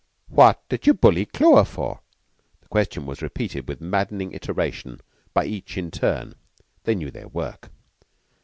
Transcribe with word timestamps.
"What 0.29 0.67
did 0.67 0.87
you 0.87 0.95
bully 0.95 1.27
Clewer 1.27 1.63
for?" 1.63 1.99
The 2.61 2.67
question 2.69 3.05
was 3.05 3.21
repeated 3.21 3.67
with 3.69 3.79
maddening 3.81 4.31
iteration 4.31 4.99
by 5.31 5.45
each 5.45 5.77
in 5.77 5.91
turn. 5.91 6.33
They 6.85 6.95
knew 6.95 7.11
their 7.11 7.27
work. 7.27 7.69